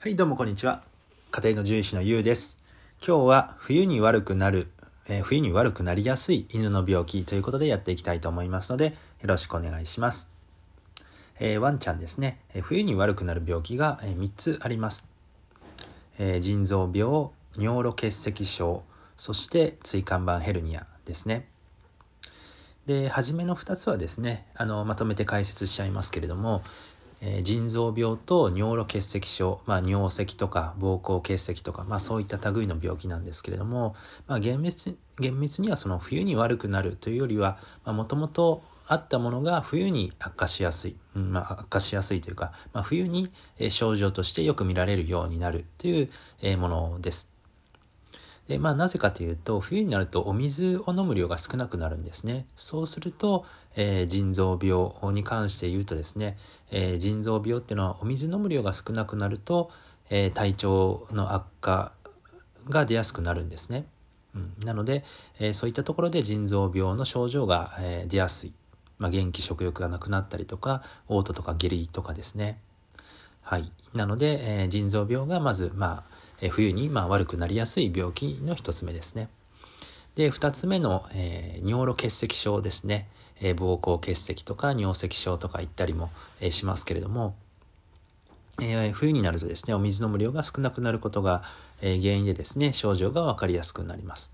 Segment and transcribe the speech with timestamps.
[0.00, 0.84] はい、どうもこんにちは。
[1.32, 2.62] 家庭の獣医師のゆうです。
[3.04, 4.68] 今日は冬に悪くなる、
[5.08, 8.92] えー冬に悪くなりやすい犬の病気ということでやっていきたいと思いますので、よ
[9.24, 10.30] ろしくお願いします。
[11.40, 15.08] えーワンちゃんですね、えー冬に悪くなる病気が、え3つあります。
[16.20, 18.84] え腎臓病、尿路結石症、
[19.16, 21.48] そして椎間板ヘルニアですね。
[22.86, 26.62] で、初めの2つはですね、あの、まとめて解説しちゃいますけれども、
[27.20, 33.94] えー腎臓病と尿路結石症、まあ、尿石とか膀胱結石とか、まあ、そういった類の病気なんですけれども、
[34.26, 43.30] まあ、厳密厳密にはその冬に悪くなるというよりはもともとあったものが冬に悪化しやすい、うんまあ、悪化しやすいというか、まあ、冬に
[43.68, 47.37] 症状としてよく見られるようになるというものです。
[48.48, 52.46] で、まあ、なぜかというと、冬になるとお水を飲む量が少なくなるんですね。
[52.56, 53.44] そうすると、
[53.76, 56.38] えー腎臓病に関して言うとですね、
[56.70, 59.70] えー腎臓病っていうのはお水飲む量が少なくなると、
[60.08, 61.92] えー体調の悪化
[62.70, 63.84] が出やすくなるんですね。
[64.34, 65.04] うん、なので、
[65.38, 68.52] えそういったところで腎臓病の症状が、え出やすい。
[68.98, 72.58] まあ、元気食欲がなくなったりとか、嘔吐とか下痢とかですね。
[73.42, 73.70] はい。
[73.94, 79.28] なので、え腎臓病がまず、まあ、え冬に、まあ、悪くなりやすい病気の一つ目ですね。
[80.14, 83.08] で、二つ目の、えー尿路結石症ですね。
[83.40, 87.34] えー膀胱結石とか尿石症とか言ったりも、えーしますけれども、
[88.60, 91.44] え冬になるとですね、お水の無量が少なくなることが、
[91.80, 94.32] え原因でですね、症状がわかりやすくなります。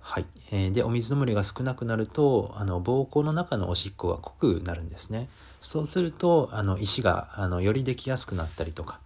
[0.00, 0.26] はい。
[0.50, 5.28] えーで、お水の無量が少なくなると、あの、膀胱の中のおしっこが濃くなるんですね。
[5.62, 9.00] そうすると、あの、石が、あの、よりできやすくなったりとか、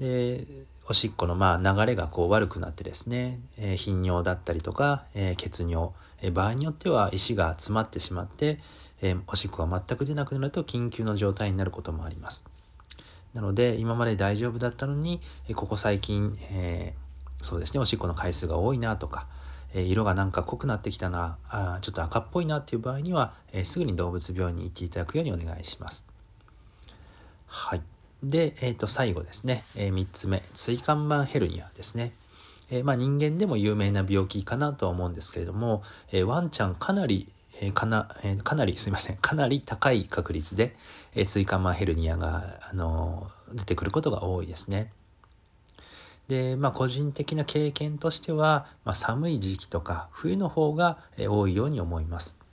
[0.00, 0.46] で、
[0.86, 8.60] おしっこのまあ流れがこう悪くなってですね、えー頻尿だったりとか、えー血尿、えー場合によっては石が詰まってしまって、
[9.00, 12.44] えーおしっこが全く出なくなると緊急の状態になることもあります。
[13.32, 19.26] なので今まで大丈夫だったのに、えーここ最近、えーそうですね、おしっこの回数が多いなとか、
[19.72, 26.06] えー色がなんか濃くなってきたな、あちょっと赤っぽいなっていう場合には、えーすぐに動物病院に行っていただくようにお願いします。
[27.46, 27.82] はい。
[28.24, 29.64] で、えっ、と、最後ですね。
[29.76, 30.42] え3つ目。
[30.54, 32.12] 椎間板ヘルニアですね。
[32.70, 37.28] えーまあ人間でも有名な病気かなとは思うんですけれども、えーワンちゃんかなり、
[37.60, 39.16] えかな、えかなり、すいません。
[39.18, 40.74] かなり高い確率で、
[41.14, 44.90] え椎間板ヘルニアが、あの出てくることが多いですね。
[46.28, 52.43] で、まあ個人的な経験としては、まあ寒い時期とか冬の方がえ多いように思います。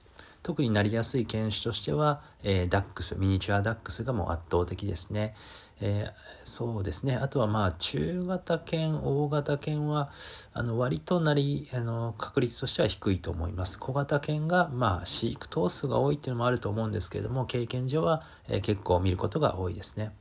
[0.43, 5.35] 特になりやすい犬種としては、えーダックス、ミニチュアダックスがもう圧倒的ですね。
[5.79, 6.11] えー
[6.45, 7.15] そうですね。
[7.15, 10.11] あとはまあ中型犬、大型犬は、
[10.53, 13.79] あの割となり、あの確率としては低いと思います。
[13.79, 20.11] 小型犬がまあ飼育頭数が多いっていうのもあると思うんですけれども、経験上は、えー結構見ることが多いですね。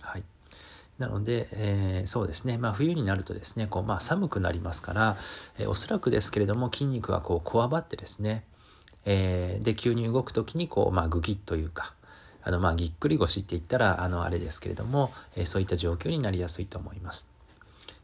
[0.00, 0.24] はい。
[0.98, 5.16] なので、えーそうですね、まあ、冬になるとですねこう、まあ、寒くなりますから、
[5.58, 8.44] えーおそらくですけれども筋肉がこうこわばってですね、
[9.10, 11.94] えーで急に動く時にこう、まあ、グギッというか
[12.42, 17.26] あの、まあ、ぎっくり腰って言ったらあのあれですけれども、えーそういった状況になりやすいと思います。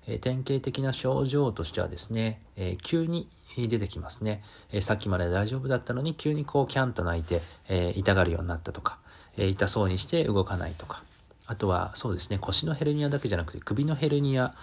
[0.07, 4.43] えー典型的な症状としてはですね、えー急に出てきますね、
[4.73, 8.99] えさっきまで大丈夫だったのに急にこうキャンと泣いて、え痛がるようになったとか、
[9.37, 11.05] え痛そうにして動かないとか、
[11.47, 14.55] あとはそうですね、腰のヘルニアだけじゃなくて首のヘルニア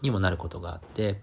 [0.00, 1.20] にもなることがあって、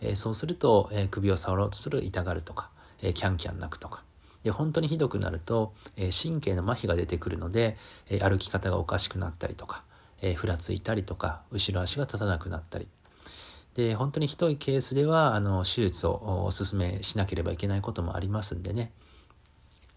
[0.00, 2.70] えそうすると、え首を触ろうとする痛がるとか、
[3.02, 4.02] えーキャンキャン泣くとか。
[4.44, 7.76] で本当にひどくなると、えー神経の麻痺が出てくるので、
[8.08, 9.82] えー歩き方がおかしくなったりとか、
[10.20, 12.88] えふらついたりとか後ろ足が立たなくなったり
[13.74, 18.90] で本当にひどいケースではあの手術をおお勧めしなければいけないこともありますんでね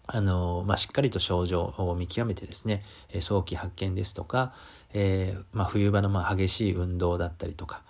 [0.06, 4.52] あの、まあ、しっかりと症状を見極めてですね、え早期発見ですとか、
[4.92, 7.82] えーまあ、冬場のまあ激しい運動だったりとか、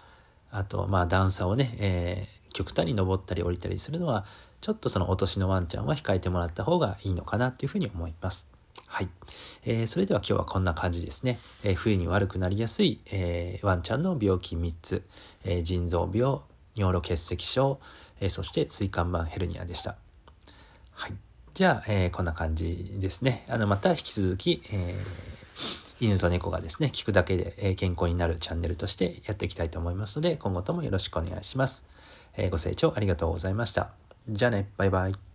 [0.51, 4.27] あと、まあ、段差をね、えー極端に登ったり降りたりするのは、
[4.63, 8.49] ちょっとそのお年のワンちゃんは控えてもらった方がいいのかなというふうに思います。
[8.87, 9.09] はい。
[9.65, 11.41] えーそれでは今日はこんな感じですね。
[11.65, 15.03] えー冬に悪くなりやすい、えーワンちゃんの病気3つ、
[15.45, 16.39] え腎臓病、
[16.77, 17.81] 尿路結石症、
[18.21, 19.97] えそして椎間板ヘルニアでした。
[20.93, 21.15] はい。
[21.55, 23.45] じゃあ、えこんな感じですね。
[23.49, 25.05] あの、また引き続き、え
[26.01, 31.85] 犬と猫がですね、聞くだけで健康になるチャンネルとしてやっていきたいと思いますので、今後ともよろしくお願いします。
[32.51, 34.12] ご清聴ありがとうございました。
[34.29, 35.32] じゃあね、バイバイ。